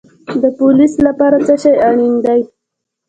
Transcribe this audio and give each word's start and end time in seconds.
د 0.41 0.43
پولیس 0.59 0.93
لپاره 1.07 1.37
څه 1.45 1.53
شی 1.61 1.73
اړین 1.87 2.13
دی؟ 2.25 2.41